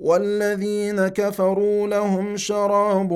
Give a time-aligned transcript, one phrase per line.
[0.00, 3.12] والذين كفروا لهم شراب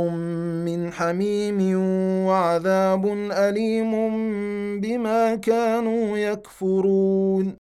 [0.66, 1.78] من حميم
[2.26, 3.92] وعذاب أليم
[4.80, 7.56] بما كانوا يكفرون.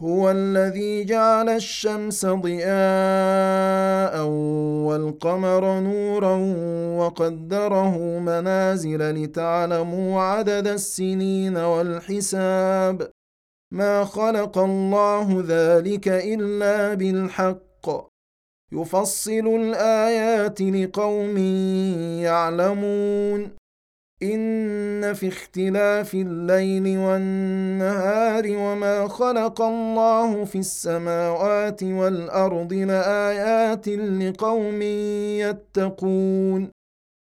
[0.00, 2.66] هو الذي جعل الشمس ضياء
[4.86, 6.36] والقمر نورا
[6.98, 13.10] وقدره منازل لتعلموا عدد السنين والحساب.
[13.72, 18.13] ما خلق الله ذلك إلا بالحق.
[18.74, 21.38] يفصل الآيات لقوم
[22.22, 23.50] يعلمون.
[24.22, 34.82] إن في اختلاف الليل والنهار وما خلق الله في السماوات والأرض لآيات لقوم
[35.42, 36.73] يتقون.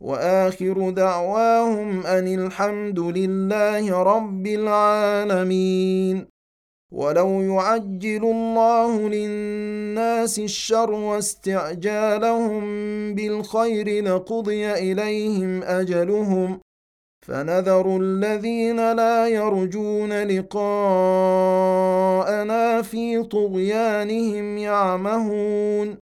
[0.00, 6.26] وآخر دعواهم أن الحمد لله رب العالمين.
[6.92, 12.64] ولو يعجل الله للناس الشر واستعجالهم
[13.14, 16.60] بالخير لقضي إليهم أجلهم.
[17.26, 21.22] فنذر الذين لا يرجون لقاءنا
[22.82, 26.05] في طغيانهم يعمهون.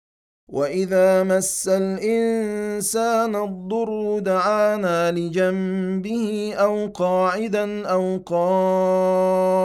[0.53, 9.61] واذا مس الانسان الضر دعانا لجنبه أو قاعدا أو قائما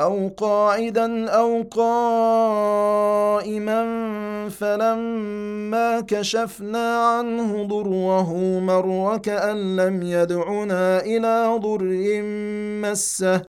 [0.00, 2.60] أو قاعدا أو قائما
[4.48, 12.22] فلما كشفنا عنه ضره مر كان لم يدعنا إلى ضر
[12.82, 13.49] مسه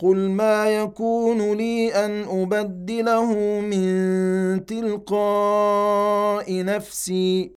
[0.00, 7.54] قل ما يكون لي ان ابدله من تلقاء نفسي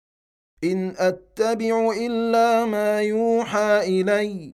[0.64, 4.52] ان اتبع الا ما يوحى الي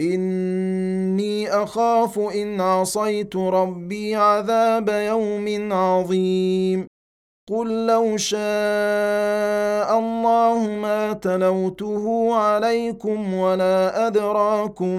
[0.00, 6.86] اني اخاف ان عصيت ربي عذاب يوم عظيم
[7.50, 14.98] قل لو شاء الله ما تلوته عليكم ولا ادراكم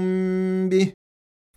[0.69, 0.93] به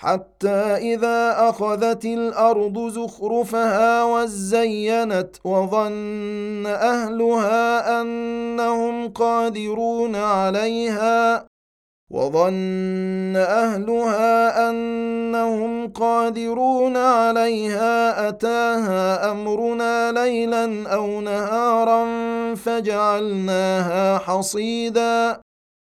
[0.00, 11.46] حتى إذا أخذت الأرض زخرفها وزينت وظن أهلها أنهم قادرون عليها
[12.10, 22.04] وظن أهلها أنهم قادرون عليها أتاها أمرنا ليلا أو نهارا
[22.54, 25.45] فجعلناها حصيدا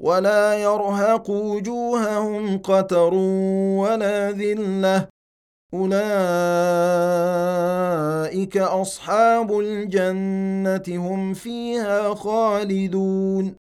[0.00, 3.14] ولا يرهق وجوههم قتر
[3.78, 5.08] ولا ذلة.
[5.74, 5.90] أولئك
[8.56, 13.54] أصحاب الجنة هم فيها خالدون.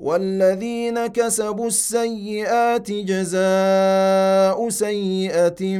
[0.00, 5.78] والذين كسبوا السيئات جزاء سيئة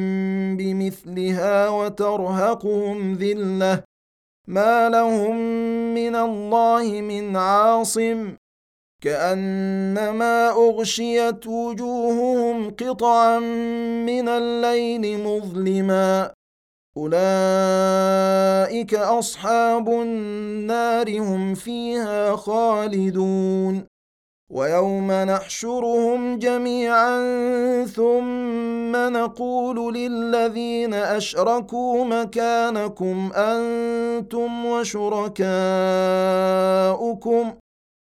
[0.56, 3.82] بمثلها وترهقهم ذلة.
[4.48, 5.36] ما لهم
[5.94, 8.39] من الله من عاصم.
[9.00, 13.38] كأنما أغشيت وجوههم قطعا
[14.06, 16.32] من الليل مظلما.
[16.96, 23.86] أولئك أصحاب النار هم فيها خالدون.
[24.50, 27.16] ويوم نحشرهم جميعا
[27.84, 35.40] ثم نقول للذين أشركوا مكانكم أنتم وشركاؤكم.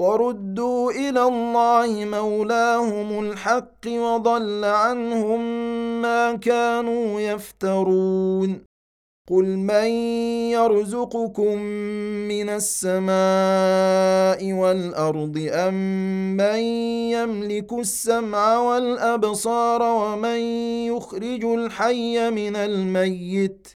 [0.00, 5.40] وردوا إلى الله مولاهم الحق وضل عنهم
[6.02, 8.70] ما كانوا يفترون.
[9.30, 9.90] قل من
[10.56, 11.56] يرزقكم
[12.32, 15.74] من السماء والأرض أم
[16.36, 16.58] من
[17.14, 20.38] يملك السمع والأبصار ومن
[20.86, 23.79] يخرج الحي من الميت؟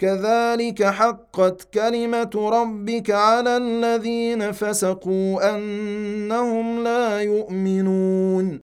[0.00, 8.60] كذلك حقت كلمة ربك على الذين فسقوا أنهم لا يؤمنون.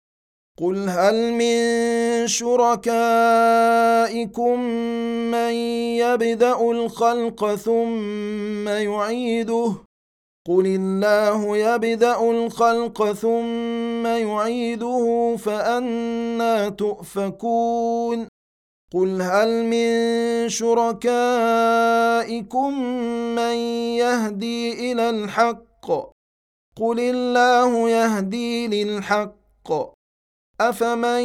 [0.61, 3.01] قل هل من شركائكم
[5.31, 5.53] من
[5.99, 9.75] يبدأ الخلق ثم يعيده؟
[10.49, 18.34] قل الله يبدأ الخلق ثم يعيده فانى تؤفكون.
[18.93, 21.03] قل هل من شركائكم
[23.35, 23.55] من
[23.99, 25.87] يهدي إلى الحق؟
[26.77, 29.95] قل الله يهدي للحق.
[30.61, 31.23] افمن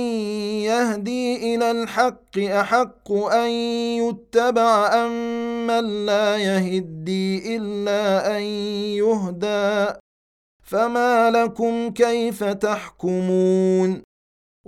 [0.66, 3.50] يهدي إلى الحق احق ان
[4.02, 8.44] يتبع ام من لا يهدي الا ان
[8.98, 10.00] يهدى؟
[10.64, 14.09] فما لكم كيف تحكمون؟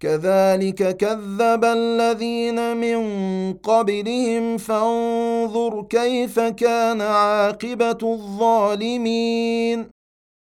[0.00, 3.00] كذلك كذب الذين من
[3.52, 9.90] قبلهم فانظر كيف كان عاقبة الظالمين.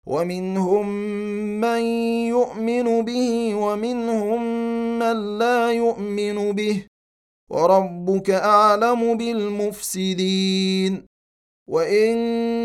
[0.06, 0.88] ومنهم
[1.60, 1.80] من
[2.28, 4.42] يؤمن به ومنهم
[4.98, 6.84] من لا يؤمن به.
[7.50, 11.06] وربك أعلم بالمفسدين.
[11.68, 12.14] وإن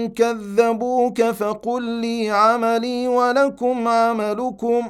[0.08, 4.90] كذبوك فقل لي عملي ولكم عملكم.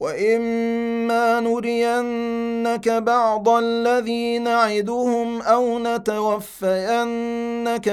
[0.00, 7.16] واما نرينك بعض الذي نعدهم أو نتوفينك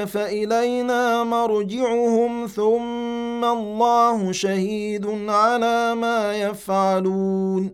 [0.03, 7.71] فالينا مرجعهم ثم الله شهيد على ما يفعلون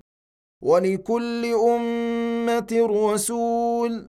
[0.62, 4.08] ولكل امه رسول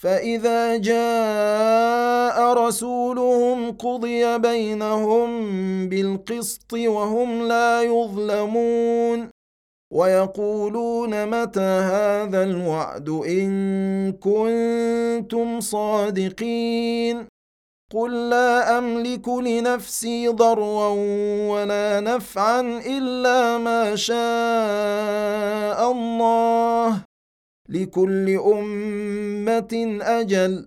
[0.00, 5.28] فاذا جاء رسولهم قضي بينهم
[5.88, 9.39] بالقسط وهم لا يظلمون
[9.92, 17.26] ويقولون متى هذا الوعد إن كنتم صادقين؟
[17.94, 20.88] قل لا أملك لنفسي ضرا
[21.48, 24.18] ولا نفعا إلا ما شاء
[25.92, 27.02] الله.
[27.68, 30.66] لكل أمة أجل.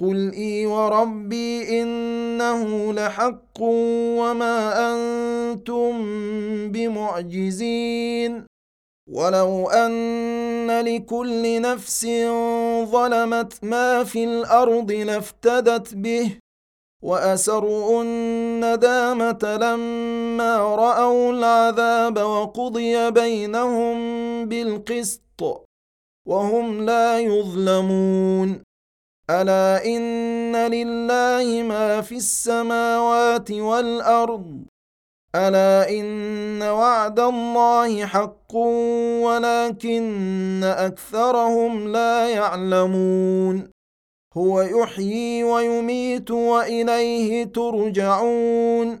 [0.00, 4.58] قل اي وربي انه لحق وما
[4.92, 5.92] أنتم
[6.72, 8.46] بمعجزين
[9.10, 12.06] ولو ان لكل نفس
[12.84, 16.38] ظلمت ما في الأرض لافتدت به
[17.02, 23.98] واسروا الندامه لما راوا العذاب وقضي بينهم
[24.48, 25.66] بالقسط
[26.28, 28.67] وهم لا يظلمون
[29.30, 34.64] ألا إن لله ما في السماوات والأرض؟
[35.34, 38.56] ألا إن وعد الله حق
[39.24, 43.70] ولكن أكثرهم لا يعلمون.
[44.36, 49.00] هو يحيي ويميت وإليه ترجعون.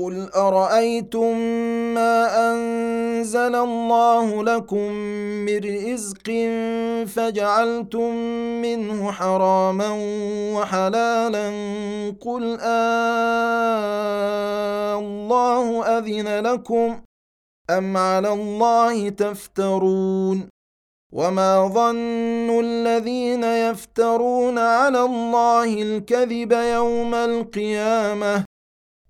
[0.00, 1.38] قل ارايتم
[1.94, 4.92] ما انزل الله لكم
[5.46, 6.26] من رزق
[7.06, 8.14] فجعلتم
[8.62, 9.90] منه حراما
[10.56, 11.48] وحلالا
[12.20, 13.80] قل آه
[14.98, 17.00] الله اذن لكم
[17.70, 20.48] ام على الله تفترون
[21.12, 28.49] وما ظن الذين يفترون على الله الكذب يوم القيامه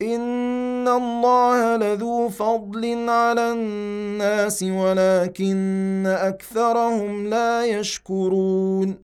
[0.02, 9.10] ان الله لذو فضل على الناس ولكن اكثرهم لا يشكرون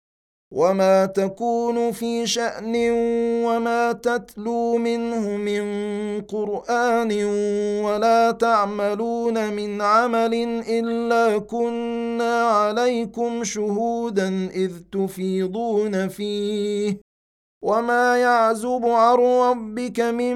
[0.53, 2.73] وما تكون في شان
[3.45, 5.61] وما تتلو منه من
[6.21, 7.23] قران
[7.85, 10.33] ولا تعملون من عمل
[10.69, 17.09] الا كنا عليكم شهودا اذ تفيضون فيه
[17.63, 20.35] وما يعزب عن ربك من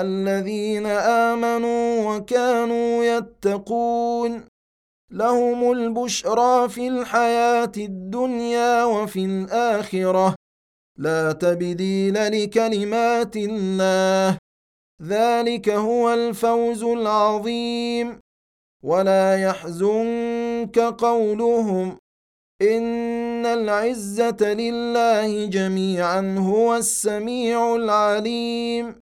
[0.00, 4.44] الذين آمنوا وكانوا يتقون.
[5.10, 10.34] لهم البشرى في الحياة الدنيا وفي الآخرة.
[10.98, 14.38] لا تبديل لكلمات الله.
[15.02, 18.20] ذلك هو الفوز العظيم.
[18.84, 21.98] ولا يحزنك قولهم.
[22.62, 29.03] إن العزة لله جميعا هو السميع العليم.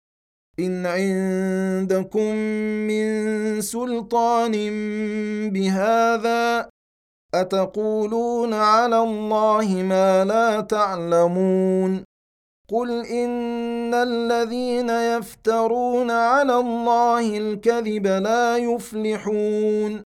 [0.59, 2.35] إن عندكم
[2.87, 4.51] من سلطان
[5.49, 6.69] بهذا
[7.33, 12.03] أتقولون على الله ما لا تعلمون
[12.69, 20.03] قل إن الذين يفترون على الله الكذب لا يفلحون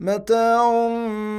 [0.00, 0.88] متاع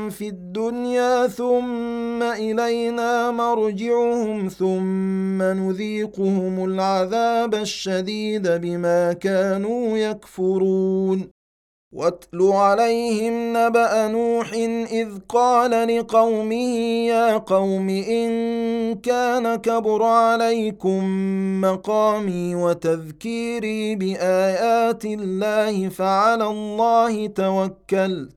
[0.10, 11.30] في الدنيا ثم إلينا مرجعهم ثم نذيقهم العذاب الشديد بما كانوا يكفرون.
[11.93, 14.54] واتل عليهم نبأ نوح
[14.91, 18.30] إذ قال لقومه يا قوم إن
[18.96, 21.02] كان كبر عليكم
[21.62, 28.37] مقامي وتذكيري بآيات الله فعلى الله توكلت.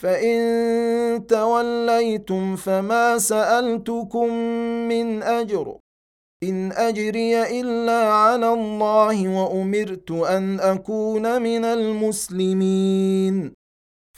[0.00, 4.28] فإن توليتم فما سألتكم
[4.88, 5.76] من أجر.
[6.42, 13.52] إن أجري إلا على الله وأمرت أن أكون من المسلمين.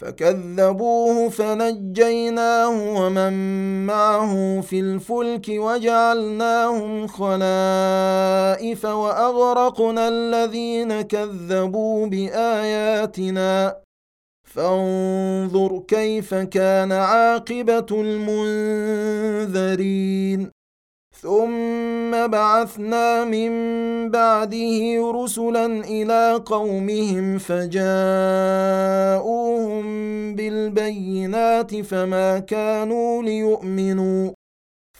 [0.01, 3.33] فكذبوه فنجيناه ومن
[3.85, 13.83] معه في الفلك وجعلناهم خلائف وأغرقنا الذين كذبوا بآياتنا.
[14.53, 17.85] فانظر كيف كان عاقبة
[19.51, 20.51] المنذرين.
[21.21, 23.51] ثم بعثنا من
[24.11, 27.85] بعده رسلا إلى قومهم فجاءوهم
[30.35, 34.31] بالبينات فما كانوا ليؤمنوا.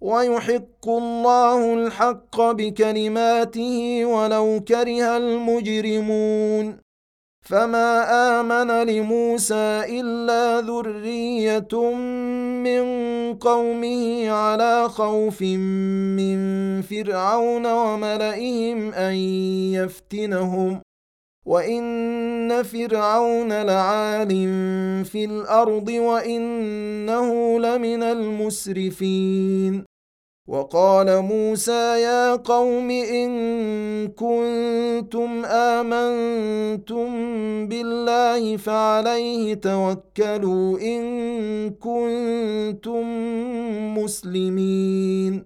[0.00, 6.88] ويحق الله الحق بكلماته ولو كره المجرمون.
[7.42, 7.90] فما
[8.40, 11.92] آمن لموسى إلا ذرية
[12.64, 12.84] من
[13.34, 16.38] قومه على خوف من
[16.82, 19.14] فرعون وملئهم أن
[19.74, 20.80] يفتنهم.
[21.46, 24.28] وإن فرعون لعال
[25.04, 29.87] في الأرض وإنه لمن المسرفين.
[30.48, 33.30] وقال موسى يا قوم إن
[34.08, 37.08] كنتم آمنتم
[37.68, 41.02] بالله فعليه توكلوا إن
[41.70, 43.04] كنتم
[43.98, 45.44] مسلمين.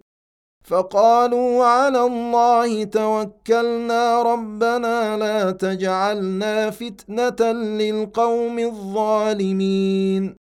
[0.64, 10.41] فقالوا على الله توكلنا ربنا لا تجعلنا فتنة للقوم الظالمين.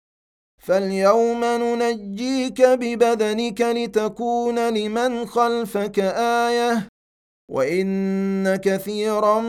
[0.61, 6.87] فاليوم ننجيك ببدنك لتكون لمن خلفك آية
[7.51, 9.39] وإن كثيرا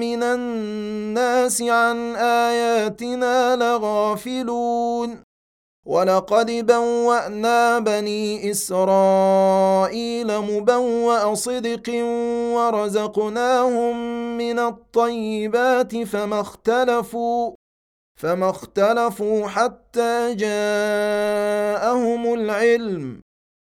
[0.00, 5.22] من الناس عن آياتنا لغافلون.
[5.86, 11.90] ولقد بوأنا بني إسرائيل مبوأ صدق
[12.54, 13.96] ورزقناهم
[14.38, 17.52] من الطيبات فما اختلفوا.
[18.18, 23.20] فما اختلفوا حتى جاءهم العلم.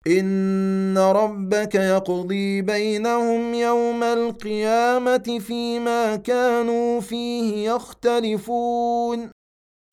[0.06, 9.30] إن ربك يقضي بينهم يوم القيامة فيما كانوا فيه يختلفون.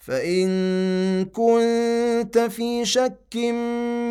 [0.08, 0.50] فإن
[1.26, 3.36] كنت في شك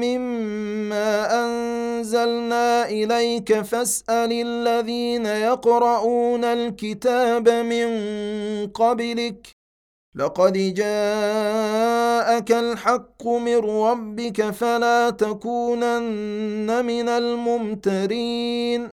[0.04, 7.86] مما أنزلنا إليك فاسأل الذين يقرؤون الكتاب من
[8.66, 9.53] قبلك
[10.16, 18.88] لقد جاءك الحق من ربك فلا تكونن من الممترين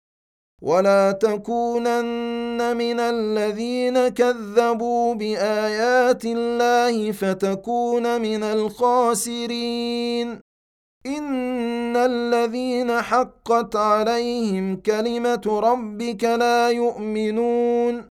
[0.62, 10.40] ولا تكونن من الذين كذبوا بآيات الله فتكون من الخاسرين.
[11.06, 18.11] إن الذين حقت عليهم كلمة ربك لا يؤمنون.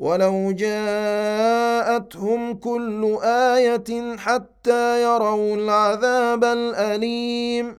[0.00, 7.76] ولو جاءتهم كل إيه حتى يروا العذاب الاليم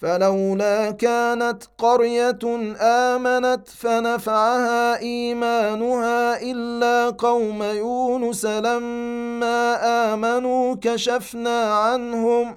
[0.00, 2.38] فلولا كانت قريه
[2.80, 9.78] امنت فنفعها ايمانها الا قوم يونس لما
[10.12, 12.56] امنوا كشفنا عنهم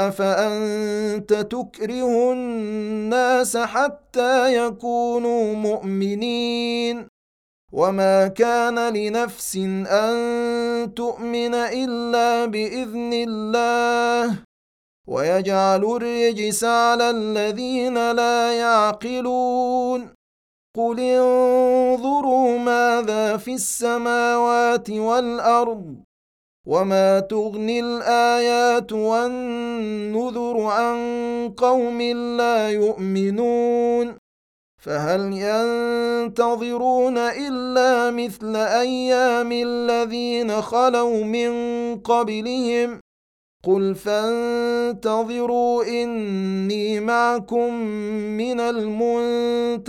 [0.00, 7.08] أفأنت تكره الناس حتى يكونوا مؤمنين؟
[7.72, 9.56] وما كان لنفس
[9.86, 14.38] أن تؤمن إلا بإذن الله.
[15.08, 20.10] ويجعل الرجس على الذين لا يعقلون.
[20.76, 26.07] قل انظروا ماذا في السماوات والأرض.
[26.68, 30.98] وما تغني الايات والنذر عن
[31.56, 32.02] قوم
[32.36, 34.14] لا يؤمنون
[34.82, 41.52] فهل ينتظرون الا مثل أيام الذين خلوا من
[42.00, 43.00] قبلهم
[43.64, 47.74] قل فانتظروا اني معكم
[48.36, 48.60] من
[49.80, 49.88] المنتظرين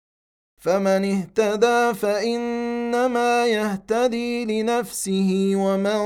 [0.61, 6.01] فمن اهتدى فإنما يهتدي لنفسه ومن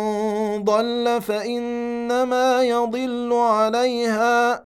[0.63, 4.63] ضل فإنما يضل عليها.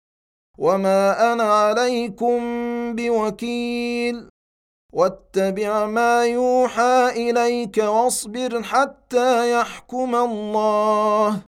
[0.58, 2.40] وما أنا عليكم
[2.96, 4.30] بوكيل
[4.94, 11.42] واتبع ما يوحى إليك واصبر حتى يحكم الله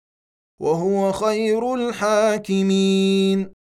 [0.61, 3.56] وهو خير الحاكمين.